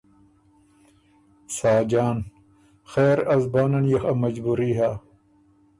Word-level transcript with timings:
ساجان 1.57 2.17
ـــ”خېر 2.21 3.17
ا 3.33 3.35
زبانن 3.43 3.85
يې 3.91 3.97
خه 4.03 4.11
مجبوري 4.23 4.71
هۀ، 4.79 4.91